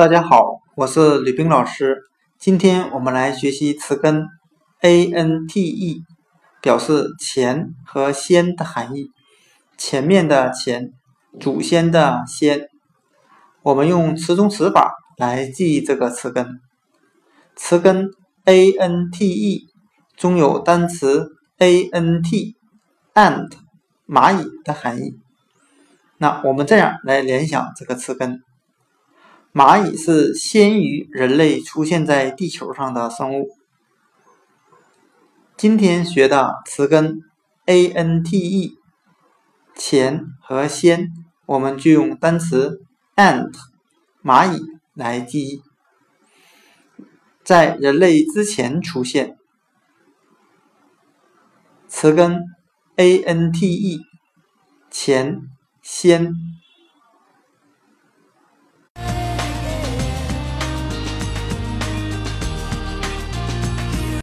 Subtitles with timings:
[0.00, 2.04] 大家好，我是吕冰老师。
[2.38, 4.24] 今天我们来学习词根
[4.80, 6.02] ante，
[6.62, 9.10] 表示前和先的含义。
[9.76, 10.88] 前面的前，
[11.38, 12.70] 祖先的先。
[13.60, 16.48] 我们用词中词法来记忆这个词根。
[17.54, 18.08] 词根
[18.46, 19.66] ante
[20.16, 21.28] 中有单词
[21.58, 23.50] ant，ant
[24.08, 25.20] 蚂蚁的含义。
[26.16, 28.40] 那我们这样来联想这个词根。
[29.52, 33.48] 蚂蚁是先于人类出现在地球上的生物。
[35.56, 37.18] 今天学的词根
[37.66, 38.74] ante，
[39.74, 41.08] 前和先，
[41.46, 42.80] 我们就用单词
[43.16, 43.52] ant
[44.22, 44.62] 蚂蚁
[44.94, 45.62] 来记忆，
[47.42, 49.36] 在人类之前出现。
[51.88, 52.40] 词根
[52.96, 54.00] ante，
[54.92, 55.42] 前
[55.82, 56.32] 先